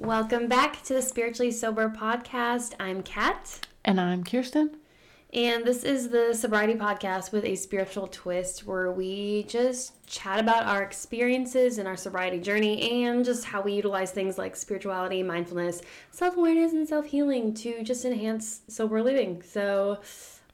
[0.00, 2.72] Welcome back to the Spiritually Sober podcast.
[2.80, 3.60] I'm Kat.
[3.84, 4.70] And I'm Kyrstyn.
[5.34, 10.64] And this is the sobriety podcast with a spiritual twist where we just chat about
[10.64, 15.82] our experiences and our sobriety journey and just how we utilize things like spirituality, mindfulness,
[16.10, 19.42] self awareness, and self healing to just enhance sober living.
[19.42, 20.00] So,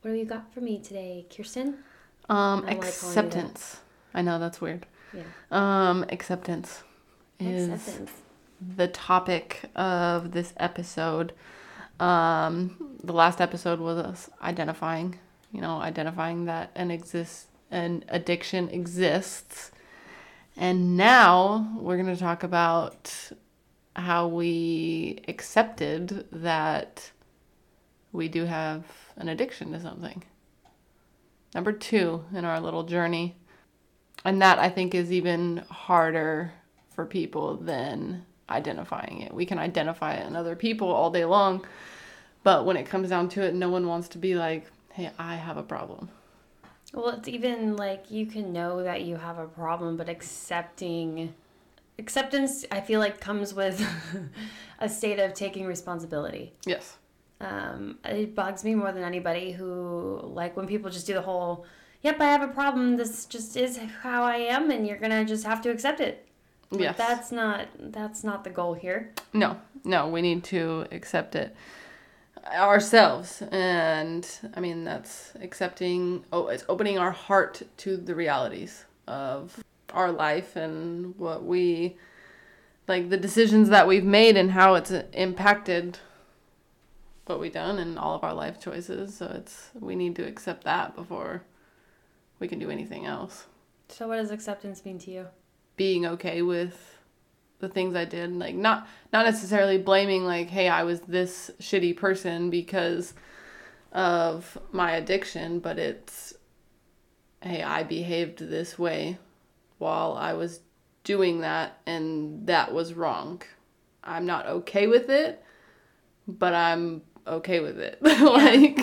[0.03, 1.77] what have you got for me today, Kyrstyn?
[2.29, 3.79] Um, acceptance.
[4.13, 4.87] I know that's weird.
[5.15, 5.23] Yeah.
[5.53, 6.83] Um, acceptance
[7.39, 8.11] is acceptance.
[8.61, 11.33] The topic of this episode.
[12.01, 15.19] Um, the last episode was us identifying,
[15.53, 19.73] you know, identifying that an exist an addiction exists.
[20.57, 23.33] And now we're going to talk about
[23.95, 27.11] how we accepted that
[28.13, 28.85] we do have
[29.17, 30.23] an addiction to something.
[31.55, 33.37] Number two in our little journey.
[34.25, 36.53] And that I think is even harder
[36.91, 39.33] for people than identifying it.
[39.33, 41.67] We can identify it in other people all day long,
[42.43, 45.37] but when it comes down to it, no one wants to be like, hey, I
[45.37, 46.09] have a problem.
[46.93, 51.35] Well, it's even like you can know that you have a problem, but accepting
[51.99, 53.85] acceptance, I feel like, comes with
[54.81, 56.53] a state of taking responsibility.
[56.65, 56.97] Yes.
[57.41, 61.67] Um, it bugs me more than anybody who, like, when people just do the whole,
[62.03, 65.45] yep, I have a problem, this just is how I am, and you're gonna just
[65.45, 66.26] have to accept it.
[66.71, 66.97] Yes.
[66.97, 69.13] That's not that's not the goal here.
[69.33, 71.55] No, no, we need to accept it
[72.45, 76.25] ourselves, and I mean that's accepting.
[76.33, 81.97] Oh, it's opening our heart to the realities of our life and what we
[82.89, 85.99] like the decisions that we've made and how it's impacted
[87.27, 89.17] what we've done and all of our life choices.
[89.17, 91.43] So it's we need to accept that before
[92.39, 93.47] we can do anything else.
[93.89, 95.27] So what does acceptance mean to you?
[95.77, 96.97] Being okay with
[97.59, 101.97] the things I did like not not necessarily blaming like hey I was this shitty
[101.97, 103.15] person because
[103.93, 106.35] of my addiction but it's
[107.41, 109.19] hey I behaved this way
[109.79, 110.61] while I was
[111.05, 113.43] doing that and that was wrong.
[114.03, 115.43] I'm not okay with it
[116.29, 117.99] but I'm okay with it.
[118.03, 118.79] like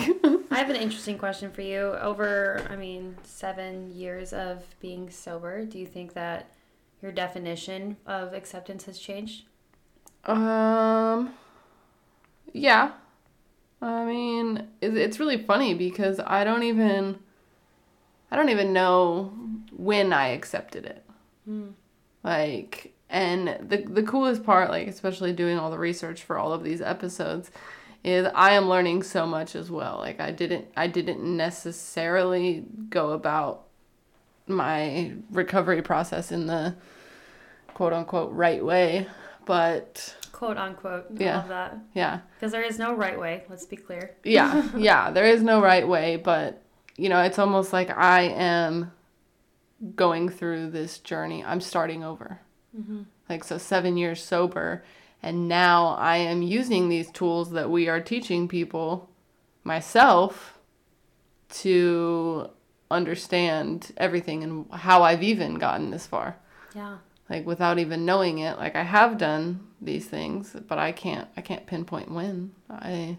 [0.50, 1.78] I have an interesting question for you.
[1.78, 6.50] Over I mean 7 years of being sober, do you think that
[7.04, 9.44] your definition of acceptance has changed?
[10.24, 11.34] Um,
[12.54, 12.92] yeah.
[13.82, 17.18] I mean, it's really funny because I don't even,
[18.30, 19.34] I don't even know
[19.76, 21.04] when I accepted it.
[21.46, 21.74] Mm.
[22.22, 26.64] Like, and the the coolest part, like especially doing all the research for all of
[26.64, 27.50] these episodes,
[28.02, 29.98] is I am learning so much as well.
[29.98, 33.66] Like I didn't I didn't necessarily go about
[34.46, 36.74] my recovery process in the
[37.74, 39.06] quote unquote right way,
[39.46, 41.06] but quote unquote.
[41.16, 41.38] Yeah.
[41.38, 41.78] Love that.
[41.94, 42.20] Yeah.
[42.36, 43.44] Because there is no right way.
[43.48, 44.16] Let's be clear.
[44.24, 44.68] yeah.
[44.76, 45.10] Yeah.
[45.10, 46.62] There is no right way, but
[46.96, 48.92] you know, it's almost like I am
[49.96, 51.44] going through this journey.
[51.44, 52.40] I'm starting over.
[52.76, 53.02] Mm-hmm.
[53.28, 54.84] Like so, seven years sober,
[55.22, 59.08] and now I am using these tools that we are teaching people,
[59.62, 60.58] myself,
[61.48, 62.50] to
[62.90, 66.36] understand everything and how I've even gotten this far.
[66.74, 66.98] Yeah.
[67.28, 71.40] Like without even knowing it like i have done these things but i can't i
[71.40, 72.52] can't pinpoint when.
[72.68, 73.18] I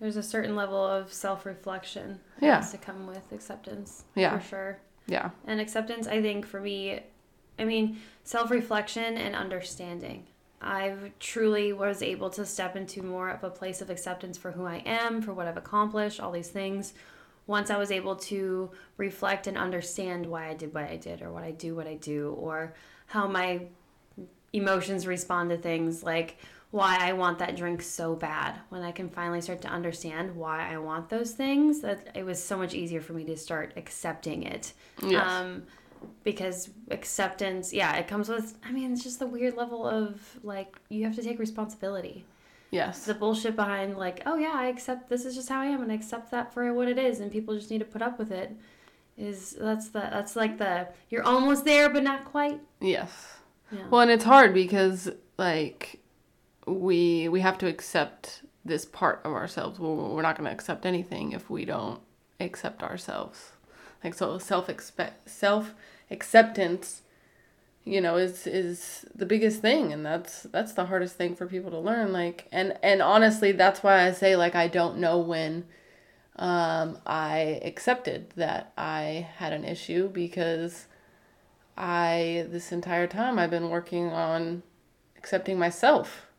[0.00, 2.56] there's a certain level of self-reflection that yeah.
[2.56, 4.38] has to come with acceptance yeah.
[4.38, 4.78] for sure.
[5.06, 5.30] Yeah.
[5.46, 7.00] And acceptance i think for me
[7.58, 10.26] i mean self-reflection and understanding.
[10.62, 14.64] I truly was able to step into more of a place of acceptance for who
[14.64, 16.94] i am for what i've accomplished all these things
[17.50, 21.32] once I was able to reflect and understand why I did what I did, or
[21.32, 22.74] what I do, what I do, or
[23.06, 23.62] how my
[24.52, 26.36] emotions respond to things like
[26.70, 28.54] why I want that drink so bad.
[28.68, 32.40] When I can finally start to understand why I want those things, that it was
[32.40, 34.72] so much easier for me to start accepting it.
[35.02, 35.26] Yes.
[35.26, 35.64] Um,
[36.22, 40.76] because acceptance, yeah, it comes with, I mean, it's just the weird level of like,
[40.88, 42.24] you have to take responsibility.
[42.70, 43.04] Yes.
[43.04, 45.90] The bullshit behind, like, oh yeah, I accept this is just how I am and
[45.90, 48.30] I accept that for what it is, and people just need to put up with
[48.30, 48.56] it
[49.20, 52.60] is that's the that's like the you're almost there but not quite.
[52.80, 53.34] Yes.
[53.70, 53.86] Yeah.
[53.90, 56.00] Well, and it's hard because like
[56.66, 59.78] we we have to accept this part of ourselves.
[59.78, 62.00] Well, we're not going to accept anything if we don't
[62.40, 63.52] accept ourselves.
[64.02, 65.74] Like so self expect self
[66.10, 67.02] acceptance
[67.90, 71.70] you know is is the biggest thing and that's that's the hardest thing for people
[71.70, 75.64] to learn like and and honestly that's why I say like I don't know when
[76.36, 80.86] um, I accepted that I had an issue because
[81.76, 84.62] I, this entire time, I've been working on
[85.18, 86.30] accepting myself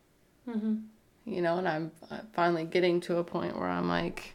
[0.48, 0.76] Mm-hmm.
[1.24, 1.92] You know, and I'm
[2.32, 4.34] finally getting to a point where I'm like,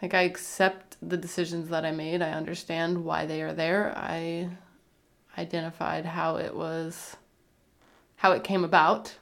[0.00, 2.22] like I accept the decisions that I made.
[2.22, 3.92] I understand why they are there.
[3.94, 4.48] I
[5.38, 7.16] identified how it was,
[8.16, 9.16] how it came about,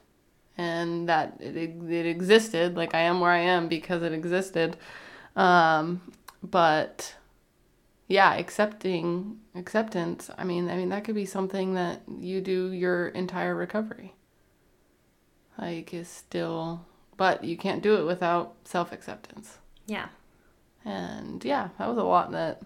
[0.57, 2.75] and that it it existed.
[2.75, 4.77] Like I am where I am because it existed.
[5.35, 6.01] Um,
[6.43, 7.15] but
[8.07, 10.29] yeah, accepting acceptance.
[10.37, 14.15] I mean, I mean that could be something that you do your entire recovery.
[15.57, 16.85] Like is still,
[17.15, 19.59] but you can't do it without self acceptance.
[19.85, 20.07] Yeah.
[20.83, 22.61] And yeah, that was a lot that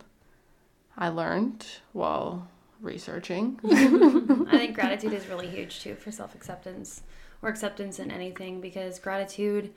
[0.98, 2.48] I learned while
[2.82, 3.60] researching.
[3.66, 7.04] I think gratitude is really huge too for self acceptance
[7.42, 9.74] or acceptance in anything because gratitude.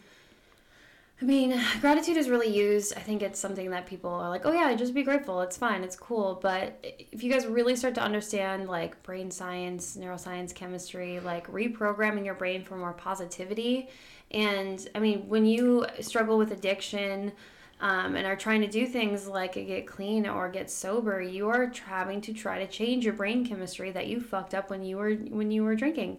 [1.23, 2.93] I mean, gratitude is really used.
[2.97, 5.41] I think it's something that people are like, oh, yeah, just be grateful.
[5.43, 5.85] It's fine.
[5.85, 6.41] It's cool.
[6.43, 12.25] But if you guys really start to understand like brain science, neuroscience, chemistry, like reprogramming
[12.25, 13.89] your brain for more positivity.
[14.33, 17.33] And I mean, when you struggle with addiction,
[17.81, 21.73] um, and are trying to do things like get clean or get sober, you are
[21.87, 25.15] having to try to change your brain chemistry that you fucked up when you were
[25.15, 26.19] when you were drinking.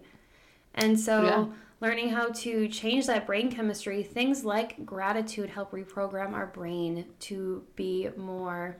[0.74, 1.46] And so yeah.
[1.80, 7.64] learning how to change that brain chemistry, things like gratitude help reprogram our brain to
[7.74, 8.76] be more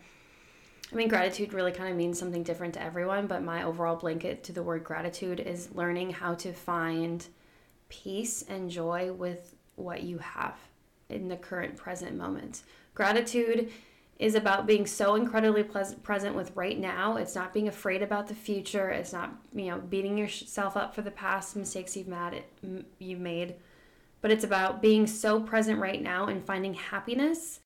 [0.93, 4.45] I mean, gratitude really kind of means something different to everyone, but my overall blanket
[4.45, 7.27] to the word gratitude is learning how to find
[7.89, 10.57] peace and joy with what you have
[11.09, 12.63] in the current present moment.
[12.95, 13.71] Gratitude
[14.19, 17.17] is about being so incredibly pleasant, present with right now.
[17.17, 18.89] It's not being afraid about the future.
[18.89, 22.43] It's not, you know, beating yourself up for the past mistakes you've mad
[22.99, 23.57] you've made.
[24.23, 27.61] But it's about being so present right now and finding happiness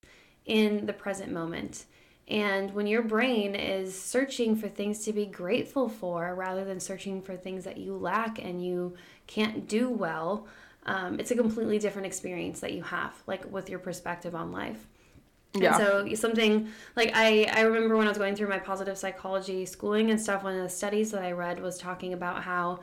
[0.44, 1.86] in the present moment.
[2.26, 7.22] And when your brain is searching for things to be grateful for rather than searching
[7.22, 8.94] for things that you lack and you
[9.26, 10.46] can't do well,
[10.90, 14.88] um, it's a completely different experience that you have, like with your perspective on life.
[15.54, 15.76] Yeah.
[15.76, 19.66] And so something like I, I remember when I was going through my positive psychology
[19.66, 22.80] schooling and stuff, one of the studies that I read was talking about how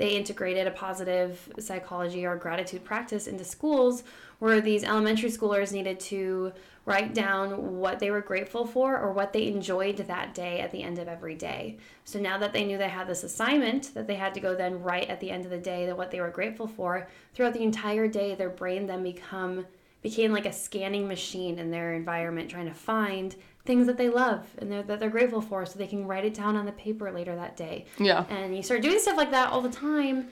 [0.00, 4.02] they integrated a positive psychology or gratitude practice into schools
[4.38, 6.50] where these elementary schoolers needed to
[6.86, 10.82] write down what they were grateful for or what they enjoyed that day at the
[10.82, 11.76] end of every day.
[12.06, 14.82] So now that they knew they had this assignment that they had to go then
[14.82, 17.62] write at the end of the day that what they were grateful for, throughout the
[17.62, 19.66] entire day their brain then become
[20.00, 24.46] became like a scanning machine in their environment trying to find things that they love
[24.58, 27.10] and they're, that they're grateful for so they can write it down on the paper
[27.12, 27.86] later that day.
[27.98, 28.24] Yeah.
[28.30, 30.28] And you start doing stuff like that all the time,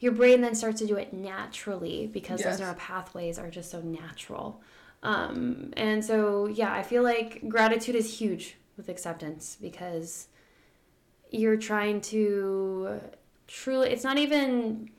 [0.00, 2.50] your brain then starts to do it naturally because yes.
[2.50, 4.60] those neural pathways are just so natural.
[5.02, 10.28] Um, and so, yeah, I feel like gratitude is huge with acceptance because
[11.30, 13.00] you're trying to
[13.46, 14.90] truly, it's not even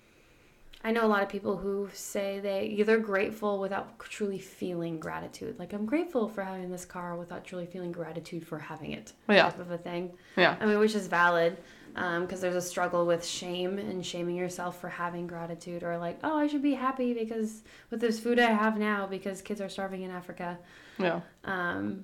[0.86, 5.58] I know a lot of people who say they they're grateful without truly feeling gratitude.
[5.58, 9.14] Like I'm grateful for having this car without truly feeling gratitude for having it.
[9.28, 9.46] Yeah.
[9.46, 10.12] Type of a thing.
[10.38, 10.56] Yeah.
[10.60, 11.58] I mean, which is valid
[11.96, 16.20] because um, there's a struggle with shame and shaming yourself for having gratitude or like,
[16.24, 19.70] oh, I should be happy because with this food I have now because kids are
[19.70, 20.60] starving in Africa.
[21.00, 21.22] Yeah.
[21.46, 22.04] Um,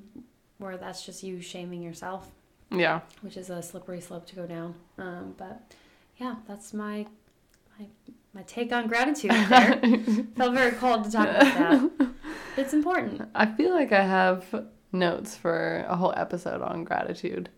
[0.57, 2.31] where that's just you shaming yourself.
[2.71, 3.01] Yeah.
[3.21, 4.73] Which is a slippery slope to go down.
[4.97, 5.75] Um, but
[6.17, 7.05] yeah, that's my
[7.77, 7.85] my
[8.33, 9.79] my take on gratitude there.
[10.37, 12.09] Felt very called to talk about that.
[12.57, 13.27] It's important.
[13.35, 17.49] I feel like I have notes for a whole episode on gratitude.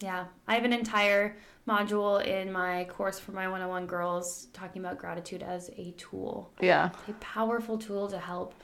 [0.00, 4.98] Yeah, I have an entire module in my course for my 101 girls talking about
[4.98, 6.52] gratitude as a tool.
[6.60, 6.90] Yeah.
[7.08, 8.54] A powerful tool to help,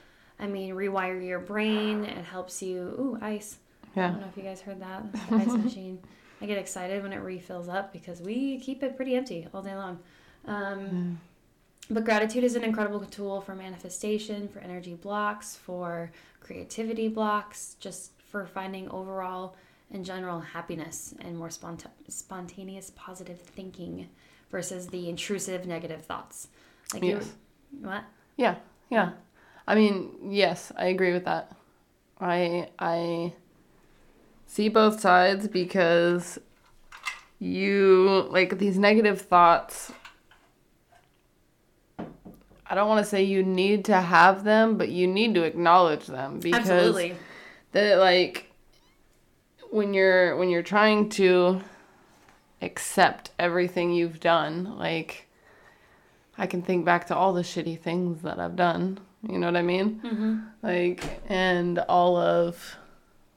[0.40, 2.04] I mean, rewire your brain.
[2.04, 2.81] It helps you.
[2.99, 3.59] Ooh, ice.
[3.95, 4.09] Yeah.
[4.09, 5.04] I don't know if you guys heard that.
[5.31, 6.00] ice machine.
[6.40, 9.75] I get excited when it refills up because we keep it pretty empty all day
[9.75, 10.00] long.
[10.47, 11.16] Um, mm.
[11.90, 18.12] But gratitude is an incredible tool for manifestation, for energy blocks, for creativity blocks, just
[18.30, 19.57] for finding overall
[19.90, 24.09] and general happiness and more spont- spontaneous positive thinking
[24.50, 26.49] versus the intrusive negative thoughts.
[26.92, 27.33] Like yes.
[27.80, 28.04] what?
[28.37, 28.57] Yeah,
[28.90, 29.12] yeah.
[29.66, 31.52] I mean, yes, I agree with that.
[32.21, 33.33] I I
[34.47, 36.38] see both sides because
[37.38, 39.92] you like these negative thoughts
[42.70, 46.06] I don't want to say you need to have them, but you need to acknowledge
[46.06, 47.16] them because Absolutely.
[47.72, 48.52] that like
[49.70, 51.62] when you're when you're trying to
[52.60, 55.26] accept everything you've done, like
[56.37, 59.00] I can think back to all the shitty things that I've done.
[59.28, 60.00] You know what I mean?
[60.04, 60.38] Mm-hmm.
[60.62, 62.76] Like and all of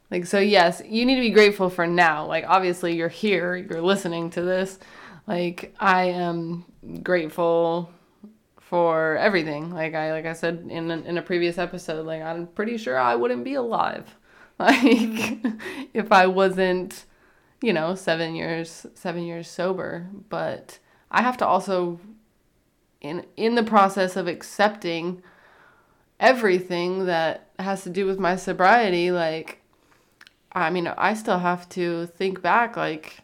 [0.09, 2.25] like so yes, you need to be grateful for now.
[2.25, 4.77] Like obviously you're here, you're listening to this.
[5.25, 6.65] Like I am
[7.01, 7.89] grateful
[8.71, 9.69] for everything.
[9.69, 12.97] Like I like I said in a, in a previous episode, like I'm pretty sure
[12.97, 14.15] I wouldn't be alive
[14.59, 15.45] like
[15.93, 17.03] if I wasn't,
[17.61, 20.79] you know, 7 years 7 years sober, but
[21.11, 21.99] I have to also
[23.01, 25.21] in in the process of accepting
[26.21, 29.61] everything that has to do with my sobriety, like
[30.53, 33.17] I mean, I still have to think back like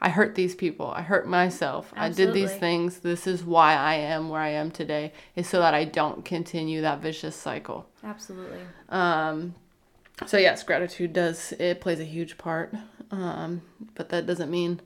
[0.00, 0.90] I hurt these people.
[0.90, 1.92] I hurt myself.
[1.96, 2.22] Absolutely.
[2.22, 2.98] I did these things.
[2.98, 5.12] This is why I am where I am today.
[5.34, 7.86] Is so that I don't continue that vicious cycle.
[8.02, 8.60] Absolutely.
[8.88, 9.54] Um
[10.26, 12.74] so yes, gratitude does it plays a huge part.
[13.10, 13.62] Um
[13.94, 14.80] but that doesn't mean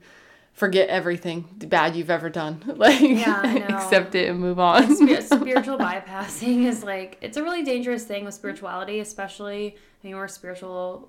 [0.53, 2.63] forget everything bad you've ever done.
[2.77, 4.95] Like yeah, accept it and move on.
[5.23, 10.25] spiritual bypassing is like it's a really dangerous thing with spirituality, especially I mean we're
[10.25, 11.09] a spiritual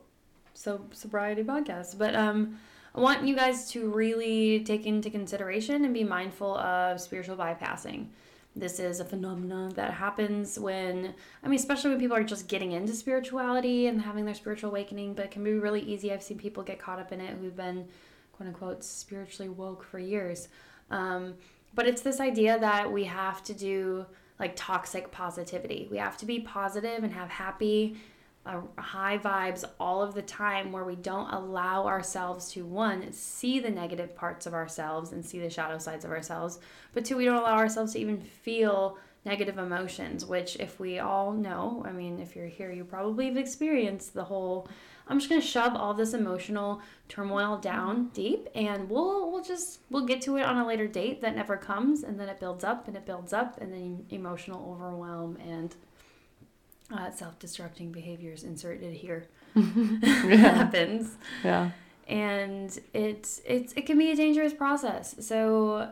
[0.53, 1.98] so sobriety podcast.
[1.98, 2.60] But um
[2.96, 8.08] I want you guys to really take into consideration and be mindful of spiritual bypassing.
[8.55, 12.72] This is a phenomenon that happens when, I mean, especially when people are just getting
[12.72, 16.12] into spirituality and having their spiritual awakening, but it can be really easy.
[16.12, 17.88] I've seen people get caught up in it who've been
[18.34, 20.48] quote unquote spiritually woke for years.
[20.89, 21.36] Um,
[21.75, 24.05] but it's this idea that we have to do
[24.39, 25.88] like toxic positivity.
[25.91, 27.98] We have to be positive and have happy,
[28.46, 33.69] high vibes all of the time where we don't allow ourselves to, one, see the
[33.69, 36.60] negative parts of ourselves and see the shadow sides of ourselves,
[36.93, 41.31] but two, we don't allow ourselves to even feel negative emotions, which, if we all
[41.31, 44.67] know, I mean, if you're here, you probably have experienced the whole
[45.10, 50.05] I'm just gonna shove all this emotional turmoil down deep, and we'll we'll just we'll
[50.05, 52.88] get to it on a later date that never comes, and then it builds up
[52.88, 55.75] and it builds up, and then emotional overwhelm and
[56.91, 61.15] uh, self-destructing behaviors inserted here happens.
[61.43, 61.72] Yeah,
[62.08, 65.15] and it's it's it can be a dangerous process.
[65.19, 65.91] So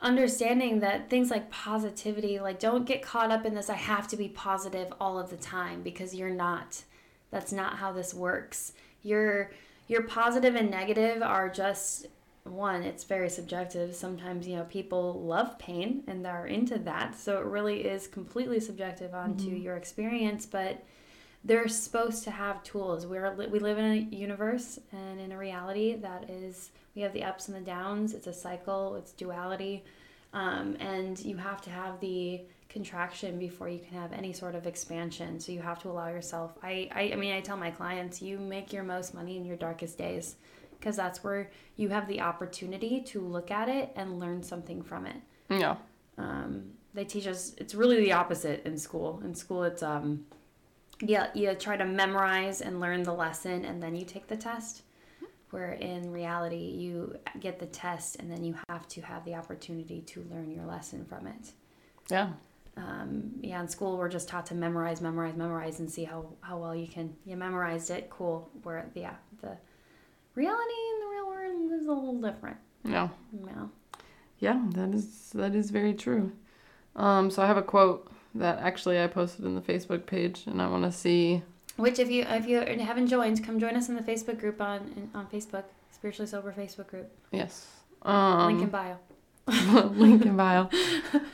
[0.00, 4.18] understanding that things like positivity like don't get caught up in this i have to
[4.18, 6.82] be positive all of the time because you're not
[7.34, 8.72] that's not how this works.
[9.02, 9.50] Your
[9.88, 12.06] your positive and negative are just
[12.44, 13.94] one, it's very subjective.
[13.94, 17.18] Sometimes, you know, people love pain and they're into that.
[17.18, 19.62] So it really is completely subjective onto mm-hmm.
[19.62, 20.84] your experience, but
[21.42, 23.06] they're supposed to have tools.
[23.06, 27.24] We're we live in a universe and in a reality that is we have the
[27.24, 28.12] ups and the downs.
[28.14, 28.96] It's a cycle.
[28.96, 29.84] It's duality,
[30.32, 34.66] um, and you have to have the contraction before you can have any sort of
[34.66, 35.38] expansion.
[35.38, 36.58] So you have to allow yourself.
[36.62, 39.56] I, I, I mean, I tell my clients, you make your most money in your
[39.56, 40.36] darkest days
[40.84, 45.06] because that's where you have the opportunity to look at it and learn something from
[45.06, 45.16] it.
[45.48, 45.76] Yeah.
[46.18, 49.22] Um, they teach us, it's really the opposite in school.
[49.24, 50.26] In school, it's, um,
[51.00, 54.82] yeah, you try to memorize and learn the lesson and then you take the test.
[55.50, 60.02] Where in reality, you get the test and then you have to have the opportunity
[60.02, 61.52] to learn your lesson from it.
[62.10, 62.32] Yeah
[62.76, 66.58] um, yeah, in school we're just taught to memorize, memorize, memorize, and see how, how
[66.58, 67.14] well you can.
[67.24, 68.50] You memorized it, cool.
[68.62, 69.56] Where yeah, the
[70.34, 72.56] reality in the real world is a little different.
[72.84, 73.08] Yeah.
[73.46, 73.66] Yeah.
[74.38, 76.32] Yeah, that is that is very true.
[76.96, 80.60] Um, so I have a quote that actually I posted in the Facebook page, and
[80.60, 81.42] I want to see.
[81.76, 85.10] Which, if you if you haven't joined, come join us in the Facebook group on
[85.14, 87.10] on Facebook, spiritually sober Facebook group.
[87.32, 87.66] Yes.
[88.02, 88.96] Um, Link in bio.
[89.46, 90.70] link in bio.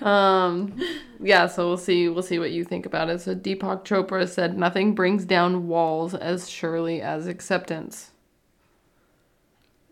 [0.02, 0.76] Um,
[1.20, 2.08] yeah, so we'll see.
[2.08, 3.20] We'll see what you think about it.
[3.20, 8.10] So Deepak Chopra said, "Nothing brings down walls as surely as acceptance."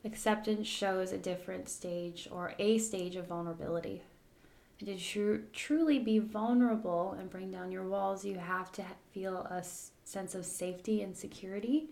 [0.05, 4.02] Acceptance shows a different stage or a stage of vulnerability.
[4.81, 9.47] And to tr- truly be vulnerable and bring down your walls, you have to feel
[9.50, 11.90] a s- sense of safety and security.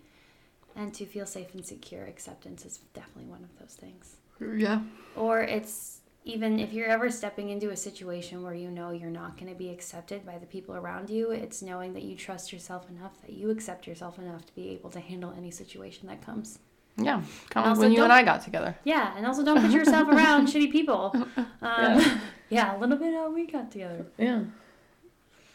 [0.75, 4.17] And to feel safe and secure, acceptance is definitely one of those things.
[4.39, 4.81] Yeah.
[5.15, 9.37] Or it's even if you're ever stepping into a situation where you know you're not
[9.37, 12.89] going to be accepted by the people around you, it's knowing that you trust yourself
[12.89, 16.59] enough that you accept yourself enough to be able to handle any situation that comes.
[16.97, 18.75] Yeah, kind of when you and I got together.
[18.83, 21.11] Yeah, and also don't put yourself around shitty people.
[21.15, 22.19] Um, yeah.
[22.49, 24.05] yeah, a little bit how we got together.
[24.17, 24.43] Yeah.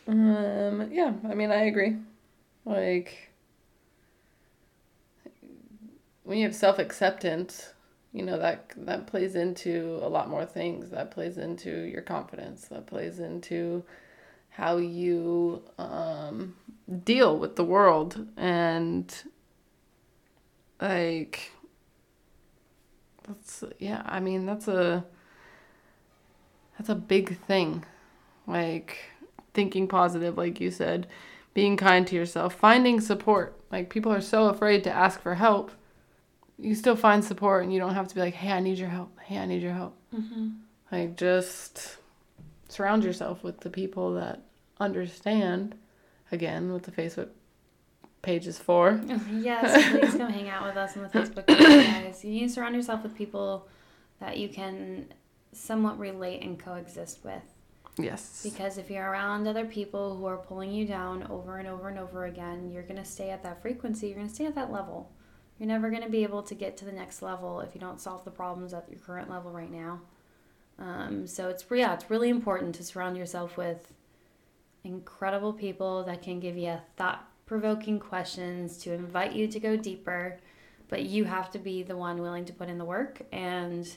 [0.06, 0.88] Um.
[0.92, 1.96] Yeah, I mean, I agree.
[2.64, 3.30] Like,
[6.22, 7.72] when you have self acceptance,
[8.12, 12.68] you know that that plays into a lot more things that plays into your confidence
[12.68, 13.82] that plays into
[14.50, 16.54] how you um,
[17.04, 19.22] deal with the world and
[20.82, 21.52] like
[23.26, 25.04] that's yeah i mean that's a
[26.76, 27.84] that's a big thing
[28.46, 28.98] like
[29.54, 31.06] thinking positive like you said
[31.54, 35.70] being kind to yourself finding support like people are so afraid to ask for help
[36.62, 38.88] you still find support and you don't have to be like, hey, I need your
[38.88, 39.18] help.
[39.20, 39.96] Hey, I need your help.
[40.14, 40.50] Mm-hmm.
[40.90, 41.96] Like, just
[42.68, 44.42] surround yourself with the people that
[44.80, 45.74] understand.
[46.30, 47.28] Again, with the Facebook
[48.22, 49.00] pages for.
[49.30, 52.24] yes, please come hang out with us on the Facebook page, guys.
[52.24, 53.68] You need to surround yourself with people
[54.20, 55.12] that you can
[55.52, 57.42] somewhat relate and coexist with.
[57.98, 58.40] Yes.
[58.42, 61.98] Because if you're around other people who are pulling you down over and over and
[61.98, 64.72] over again, you're going to stay at that frequency, you're going to stay at that
[64.72, 65.10] level.
[65.58, 68.00] You're never going to be able to get to the next level if you don't
[68.00, 70.00] solve the problems at your current level right now.
[70.78, 73.92] Um, so it's yeah, it's really important to surround yourself with
[74.84, 79.76] incredible people that can give you a thought provoking questions to invite you to go
[79.76, 80.38] deeper,
[80.88, 83.94] but you have to be the one willing to put in the work and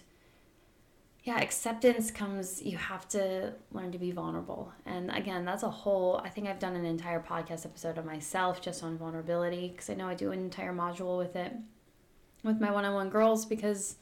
[1.24, 4.74] yeah, acceptance comes, you have to learn to be vulnerable.
[4.86, 8.62] And again, that's a whole, I think I've done an entire podcast episode of myself
[8.62, 11.54] just on vulnerability because I know I do an entire module with it
[12.44, 13.96] with my one on one girls because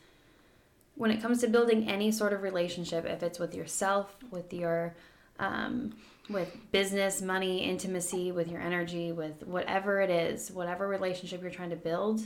[0.95, 4.95] when it comes to building any sort of relationship, if it's with yourself, with your,
[5.37, 5.93] um,
[6.29, 11.69] with business, money, intimacy, with your energy, with whatever it is, whatever relationship you're trying
[11.69, 12.21] to build,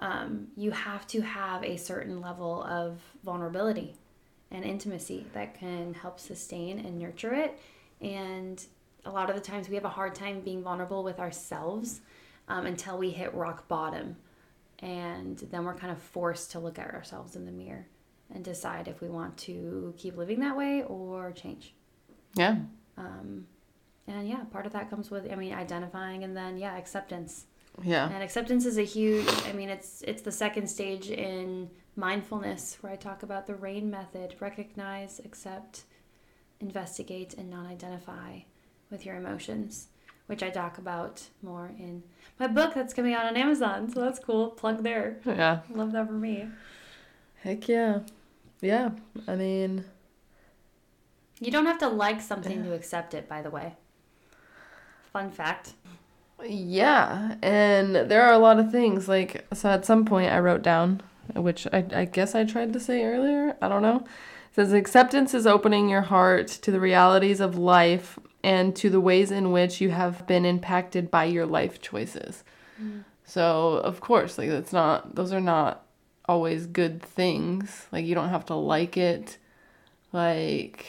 [0.00, 3.94] um, you have to have a certain level of vulnerability
[4.50, 7.58] and intimacy that can help sustain and nurture it.
[8.00, 8.64] And
[9.04, 12.00] a lot of the times we have a hard time being vulnerable with ourselves
[12.48, 14.16] um, until we hit rock bottom.
[14.80, 17.86] And then we're kind of forced to look at ourselves in the mirror
[18.34, 21.74] and decide if we want to keep living that way or change.
[22.34, 22.56] Yeah.
[22.96, 23.46] Um,
[24.06, 27.46] and yeah, part of that comes with, I mean, identifying and then, yeah, acceptance.
[27.82, 28.08] Yeah.
[28.08, 32.92] And acceptance is a huge, I mean, it's, it's the second stage in mindfulness, where
[32.92, 35.84] I talk about the RAIN method recognize, accept,
[36.60, 38.40] investigate, and non identify
[38.90, 39.88] with your emotions,
[40.26, 42.02] which I talk about more in
[42.38, 43.90] my book that's coming out on Amazon.
[43.92, 44.48] So that's cool.
[44.50, 45.18] Plug there.
[45.24, 45.60] Yeah.
[45.70, 46.48] Love that for me.
[47.42, 48.00] Heck yeah.
[48.60, 48.90] Yeah.
[49.26, 49.84] I mean,
[51.40, 53.74] you don't have to like something to accept it, by the way.
[55.12, 55.74] Fun fact.
[56.44, 57.36] Yeah.
[57.42, 59.08] And there are a lot of things.
[59.08, 61.02] Like, so at some point I wrote down
[61.34, 63.56] which I, I guess I tried to say earlier.
[63.60, 63.98] I don't know.
[63.98, 69.00] It says acceptance is opening your heart to the realities of life and to the
[69.00, 72.44] ways in which you have been impacted by your life choices.
[72.80, 73.04] Mm.
[73.24, 75.86] So, of course, like it's not those are not
[76.26, 77.86] always good things.
[77.90, 79.38] Like you don't have to like it.
[80.12, 80.86] Like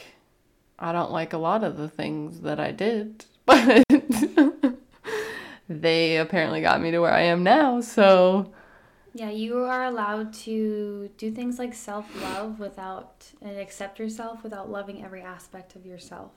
[0.78, 3.86] I don't like a lot of the things that I did, but
[5.70, 7.80] they apparently got me to where I am now.
[7.82, 8.52] So,
[9.14, 14.70] yeah, you are allowed to do things like self love without and accept yourself without
[14.70, 16.32] loving every aspect of yourself.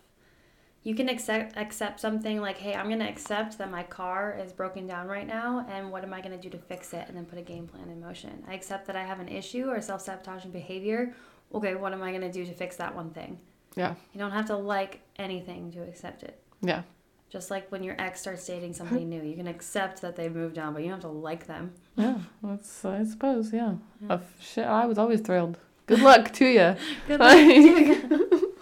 [0.84, 4.52] You can accept accept something like, "Hey, I'm going to accept that my car is
[4.52, 7.16] broken down right now, and what am I going to do to fix it?" and
[7.16, 8.44] then put a game plan in motion.
[8.46, 11.12] I accept that I have an issue or self-sabotaging behavior.
[11.52, 13.40] Okay, what am I going to do to fix that one thing?
[13.76, 13.94] Yeah.
[14.12, 16.40] You don't have to like anything to accept it.
[16.60, 16.82] Yeah.
[17.30, 20.58] Just like when your ex starts dating somebody new, you can accept that they've moved
[20.58, 21.74] on, but you don't have to like them.
[21.94, 23.52] Yeah, that's I suppose.
[23.52, 24.14] Yeah, yeah.
[24.14, 25.58] Uh, shit, I was always thrilled.
[25.86, 26.76] Good luck to you.
[27.06, 28.54] good luck to you.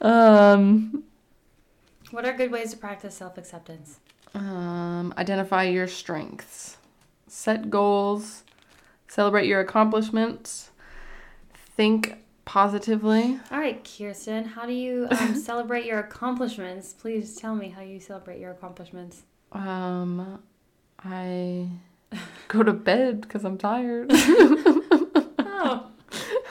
[0.00, 1.04] um,
[2.10, 4.00] what are good ways to practice self acceptance?
[4.34, 6.78] Um, identify your strengths,
[7.26, 8.44] set goals,
[9.08, 10.70] celebrate your accomplishments,
[11.76, 13.38] think positively.
[13.50, 16.92] All right, Kyrstyn, how do you um, celebrate your accomplishments?
[16.92, 19.22] Please tell me how you celebrate your accomplishments.
[19.52, 20.42] Um,
[21.04, 21.68] I
[22.48, 24.08] go to bed because I'm tired.
[24.10, 25.90] oh.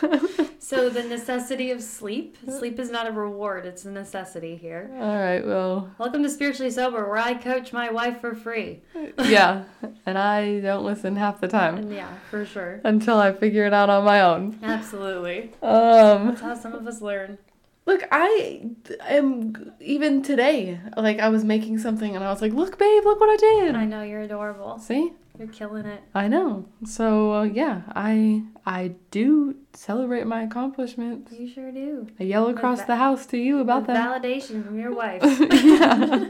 [0.63, 2.37] So the necessity of sleep.
[2.47, 4.91] Sleep is not a reward; it's a necessity here.
[4.93, 5.43] All right.
[5.43, 5.89] Well.
[5.97, 8.81] Welcome to spiritually sober, where I coach my wife for free.
[9.23, 9.63] yeah,
[10.05, 11.77] and I don't listen half the time.
[11.77, 12.79] And yeah, for sure.
[12.83, 14.59] Until I figure it out on my own.
[14.61, 15.51] Absolutely.
[15.63, 16.27] Um.
[16.27, 17.39] That's how some of us learn.
[17.87, 18.69] Look, I
[19.01, 20.79] am even today.
[20.95, 23.75] Like I was making something, and I was like, "Look, babe, look what I did."
[23.75, 24.77] I know you're adorable.
[24.77, 25.13] See.
[25.41, 26.03] You're killing it.
[26.13, 26.67] I know.
[26.85, 31.31] So uh, yeah, I I do celebrate my accomplishments.
[31.31, 32.05] You sure do.
[32.19, 34.21] I yell across va- the house to you about that.
[34.21, 35.23] Validation from your wife.
[35.23, 36.29] yeah.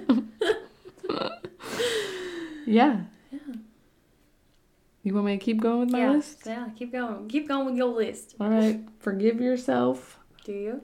[1.10, 1.30] yeah.
[2.68, 3.02] Yeah.
[5.04, 6.12] You want me to keep going with my yeah.
[6.12, 6.44] list?
[6.46, 7.28] Yeah, keep going.
[7.28, 8.36] Keep going with your list.
[8.40, 8.80] All right.
[9.00, 10.20] Forgive yourself.
[10.46, 10.82] Do you?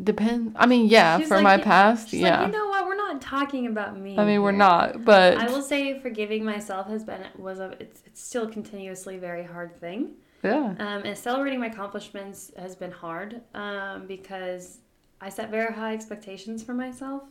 [0.00, 0.52] Depends.
[0.54, 2.42] I mean, yeah, she's for like, my past, yeah.
[2.42, 2.68] Like, you know
[3.14, 4.18] not talking about me.
[4.18, 8.02] I mean, we're not, but I will say forgiving myself has been was a it's
[8.06, 10.12] it's still continuously very hard thing.
[10.42, 10.74] Yeah.
[10.78, 14.80] Um, and celebrating my accomplishments has been hard um, because
[15.20, 17.22] I set very high expectations for myself,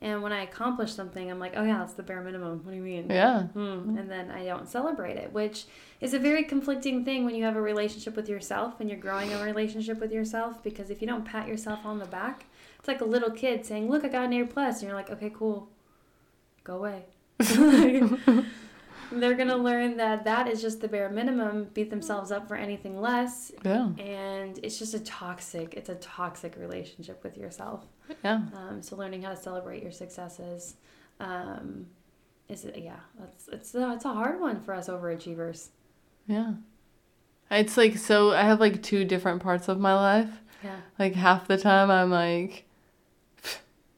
[0.00, 2.60] And when I accomplish something, I'm like, oh yeah, that's the bare minimum.
[2.62, 3.10] What do you mean?
[3.10, 3.48] Yeah.
[3.56, 3.98] Mm.
[3.98, 5.66] And then I don't celebrate it, which
[6.00, 9.32] is a very conflicting thing when you have a relationship with yourself and you're growing
[9.32, 10.62] a relationship with yourself.
[10.62, 12.44] Because if you don't pat yourself on the back,
[12.78, 14.80] it's like a little kid saying, look, I got an A plus.
[14.80, 15.68] And you're like, okay, cool.
[16.62, 17.06] Go away.
[19.10, 22.56] they're going to learn that that is just the bare minimum, beat themselves up for
[22.56, 23.52] anything less.
[23.64, 23.90] Yeah.
[23.98, 27.86] And it's just a toxic, it's a toxic relationship with yourself.
[28.24, 28.42] Yeah.
[28.54, 30.76] Um, so learning how to celebrate your successes,
[31.20, 31.86] um,
[32.48, 35.68] is it, yeah, that's, it's, uh, it's a hard one for us overachievers.
[36.26, 36.54] Yeah.
[37.50, 40.30] It's like, so I have like two different parts of my life.
[40.62, 40.76] Yeah.
[40.98, 42.64] Like half the time I'm like,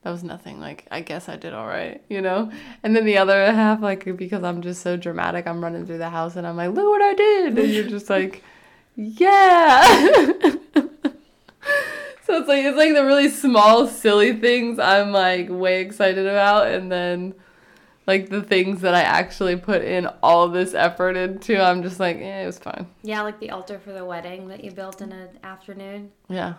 [0.02, 0.60] that was nothing.
[0.60, 2.50] Like, I guess I did all right, you know?
[2.82, 6.08] And then the other half, like, because I'm just so dramatic, I'm running through the
[6.08, 7.58] house and I'm like, look what I did.
[7.58, 8.42] And you're just like,
[8.96, 9.82] yeah.
[9.92, 10.58] so
[12.28, 16.68] it's like, it's like the really small, silly things I'm like way excited about.
[16.68, 17.34] And then,
[18.06, 22.18] like, the things that I actually put in all this effort into, I'm just like,
[22.18, 22.86] yeah, it was fine.
[23.02, 26.12] Yeah, like the altar for the wedding that you built in an afternoon.
[26.30, 26.54] Yeah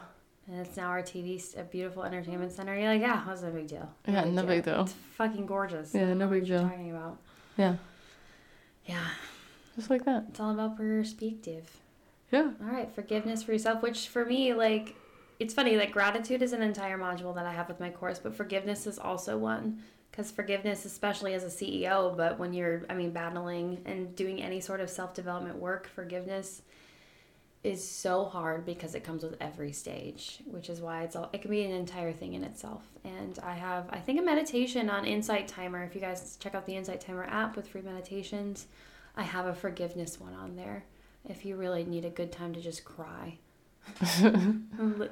[0.52, 2.78] and it's now our TV, a beautiful entertainment center.
[2.78, 3.90] You're like, yeah, what's no big deal?
[4.06, 4.50] No yeah, big no deal.
[4.50, 4.82] big deal.
[4.82, 5.96] It's fucking gorgeous.
[5.96, 6.62] Yeah, no big deal.
[6.62, 7.18] Talking about.
[7.58, 7.76] Yeah.
[8.86, 9.08] Yeah.
[9.78, 10.26] Just like that.
[10.30, 11.78] It's all about perspective.
[12.32, 12.52] Yeah.
[12.62, 14.96] All right, forgiveness for yourself, which for me, like,
[15.40, 15.78] it's funny.
[15.78, 19.00] Like, gratitude is an entire module that I have with my course, but forgiveness is
[19.00, 19.82] also one.
[20.12, 24.60] Because forgiveness, especially as a CEO, but when you're, I mean, battling and doing any
[24.60, 26.64] sort of self development work, forgiveness
[27.64, 31.42] is so hard because it comes with every stage, which is why it's all it
[31.42, 32.84] can be an entire thing in itself.
[33.04, 35.84] And I have I think a meditation on Insight Timer.
[35.84, 38.68] If you guys check out the Insight Timer app with free meditations,
[39.16, 40.86] I have a forgiveness one on there.
[41.30, 43.38] If you really need a good time to just cry.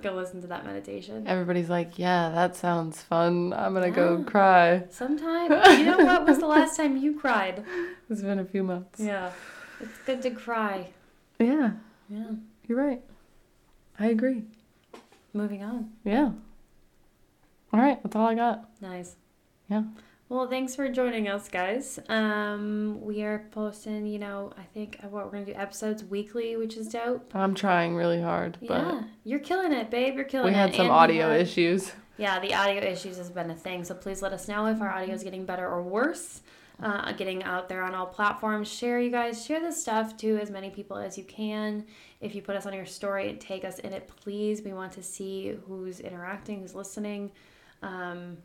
[0.01, 1.27] go listen to that meditation.
[1.27, 3.53] Everybody's like, "Yeah, that sounds fun.
[3.53, 3.93] I'm gonna yeah.
[3.93, 7.63] go cry." Sometime, you know what was the last time you cried?
[8.09, 8.99] It's been a few months.
[8.99, 9.31] Yeah,
[9.79, 10.89] it's good to cry.
[11.39, 11.71] Yeah.
[12.09, 12.31] Yeah.
[12.67, 13.01] You're right.
[13.99, 14.43] I agree.
[15.33, 15.91] Moving on.
[16.03, 16.31] Yeah.
[17.71, 18.69] All right, that's all I got.
[18.81, 19.15] Nice.
[19.69, 19.83] Yeah.
[20.27, 21.99] Well, thanks for joining us, guys.
[22.07, 26.77] Um, we are posting, you know, I think what we're gonna do episodes weekly, which
[26.77, 27.35] is dope.
[27.35, 30.15] I'm trying really hard, but yeah, you're killing it, babe.
[30.15, 30.53] You're killing we it.
[30.53, 31.91] We had some and audio had, issues.
[32.17, 33.83] Yeah, the audio issues has been a thing.
[33.83, 36.41] So please let us know if our audio is getting better or worse
[36.81, 38.71] uh, getting out there on all platforms.
[38.71, 41.85] Share, you guys, share this stuff to as many people as you can.
[42.21, 44.61] If you put us on your story, and take us in it, please.
[44.61, 47.31] We want to see who's interacting, who's listening.
[47.81, 48.37] Um,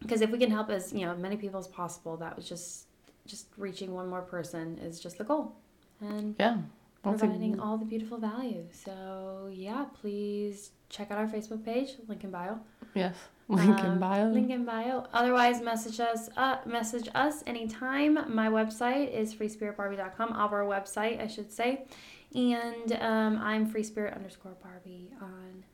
[0.00, 2.86] because if we can help as you know many people as possible, that was just
[3.26, 5.52] just reaching one more person is just the goal.
[6.00, 6.58] And yeah,
[7.02, 8.64] providing all the beautiful value.
[8.72, 12.60] So yeah, please check out our Facebook page, link in bio.
[12.94, 13.16] Yes.
[13.50, 14.28] Link in um, bio.
[14.28, 15.06] Link in bio.
[15.12, 16.28] Otherwise, message us.
[16.36, 18.32] Uh, message us anytime.
[18.32, 20.32] My website is freespiritbarbie.com.
[20.34, 21.84] Our website, I should say,
[22.32, 25.64] and um, I'm freespirit underscore Barbie on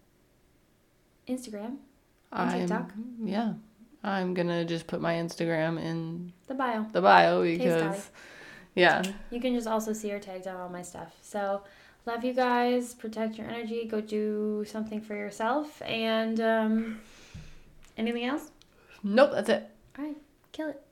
[1.29, 1.77] Instagram
[2.33, 2.93] and TikTok.
[3.23, 3.53] yeah,
[4.03, 6.87] I'm gonna just put my Instagram in the bio.
[6.93, 8.11] The bio because,
[8.77, 9.03] yeah.
[9.31, 11.17] You can just also see or tagged on all my stuff.
[11.23, 11.63] So.
[12.09, 12.95] Love you guys.
[12.95, 13.85] Protect your energy.
[13.85, 15.83] Go do something for yourself.
[15.83, 17.01] And um,
[17.97, 18.51] Anything else?
[19.03, 19.71] Nope, that's it.
[19.99, 20.17] All right,
[20.53, 20.83] kill it.